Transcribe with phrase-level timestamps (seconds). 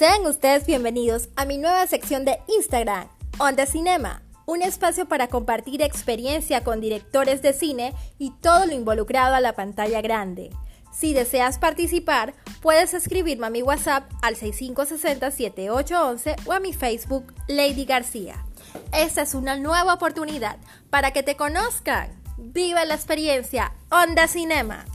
[0.00, 3.06] Sean ustedes bienvenidos a mi nueva sección de Instagram,
[3.38, 9.34] Onda Cinema, un espacio para compartir experiencia con directores de cine y todo lo involucrado
[9.34, 10.48] a la pantalla grande.
[10.90, 12.32] Si deseas participar,
[12.62, 18.42] puedes escribirme a mi WhatsApp al 6560-7811 o a mi Facebook Lady García.
[18.94, 20.56] Esta es una nueva oportunidad
[20.88, 22.08] para que te conozcan.
[22.38, 23.74] ¡Viva la experiencia!
[23.90, 24.86] Onda Cinema.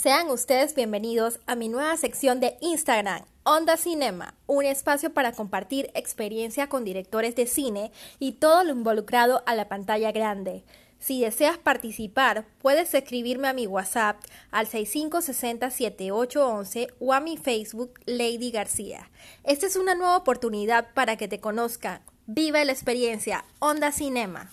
[0.00, 5.90] Sean ustedes bienvenidos a mi nueva sección de Instagram, Onda Cinema, un espacio para compartir
[5.92, 7.90] experiencia con directores de cine
[8.20, 10.62] y todo lo involucrado a la pantalla grande.
[11.00, 18.52] Si deseas participar, puedes escribirme a mi WhatsApp al 65607811 o a mi Facebook Lady
[18.52, 19.10] García.
[19.42, 22.02] Esta es una nueva oportunidad para que te conozcan.
[22.26, 24.48] Viva la experiencia, Onda Cinema.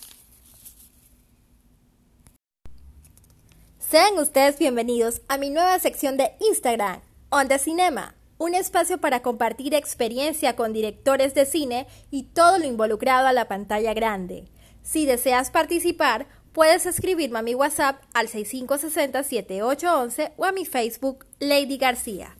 [3.90, 9.76] Sean ustedes bienvenidos a mi nueva sección de Instagram, Onda Cinema, un espacio para compartir
[9.76, 14.50] experiencia con directores de cine y todo lo involucrado a la pantalla grande.
[14.82, 21.78] Si deseas participar, puedes escribirme a mi WhatsApp al 6560-7811 o a mi Facebook Lady
[21.78, 22.36] García.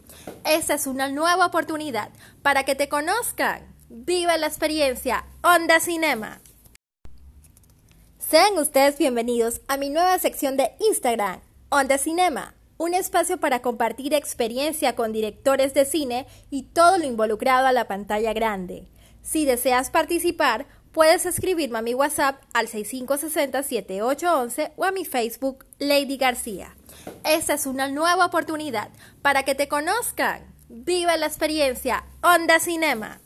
[0.46, 2.10] Esta es una nueva oportunidad
[2.42, 3.72] para que te conozcan.
[3.90, 5.28] ¡Viva la experiencia!
[5.44, 6.42] Onda Cinema.
[8.28, 14.16] Sean ustedes bienvenidos a mi nueva sección de Instagram, Onda Cinema, un espacio para compartir
[14.16, 18.88] experiencia con directores de cine y todo lo involucrado a la pantalla grande.
[19.22, 26.18] Si deseas participar, puedes escribirme a mi WhatsApp al 6560-7811 o a mi Facebook Lady
[26.18, 26.76] García.
[27.24, 28.90] Esta es una nueva oportunidad
[29.22, 30.52] para que te conozcan.
[30.68, 32.04] ¡Viva la experiencia!
[32.24, 33.20] Onda Cinema.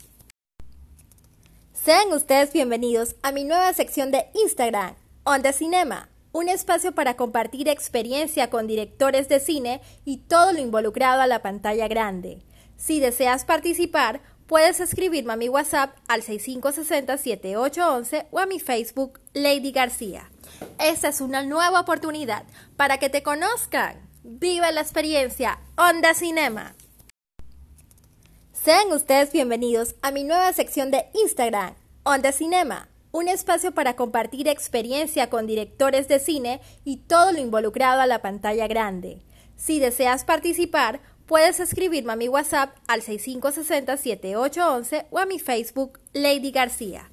[1.82, 7.70] Sean ustedes bienvenidos a mi nueva sección de Instagram, Onda Cinema, un espacio para compartir
[7.70, 12.42] experiencia con directores de cine y todo lo involucrado a la pantalla grande.
[12.76, 19.72] Si deseas participar, puedes escribirme a mi WhatsApp al 6560-7811 o a mi Facebook Lady
[19.72, 20.30] García.
[20.78, 22.44] Esta es una nueva oportunidad
[22.76, 24.06] para que te conozcan.
[24.22, 25.58] ¡Viva la experiencia!
[25.78, 26.74] Onda Cinema.
[28.62, 31.72] Sean ustedes bienvenidos a mi nueva sección de Instagram,
[32.02, 38.02] Onda Cinema, un espacio para compartir experiencia con directores de cine y todo lo involucrado
[38.02, 39.22] a la pantalla grande.
[39.56, 46.50] Si deseas participar, puedes escribirme a mi WhatsApp al 6560-7811 o a mi Facebook Lady
[46.50, 47.08] García.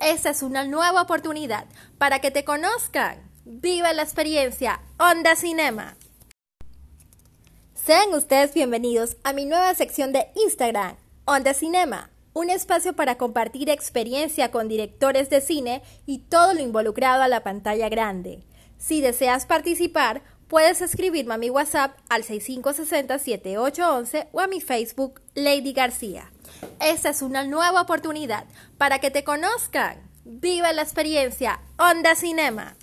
[0.00, 1.66] Esta es una nueva oportunidad
[1.98, 3.28] para que te conozcan.
[3.44, 4.80] ¡Viva la experiencia!
[5.00, 5.96] Onda Cinema.
[7.84, 10.94] Sean ustedes bienvenidos a mi nueva sección de Instagram,
[11.24, 17.22] Onda Cinema, un espacio para compartir experiencia con directores de cine y todo lo involucrado
[17.22, 18.44] a la pantalla grande.
[18.78, 25.72] Si deseas participar, puedes escribirme a mi WhatsApp al 6560-7811 o a mi Facebook Lady
[25.72, 26.30] García.
[26.78, 28.44] Esta es una nueva oportunidad
[28.78, 30.08] para que te conozcan.
[30.24, 31.58] ¡Viva la experiencia!
[31.78, 32.76] Onda Cinema.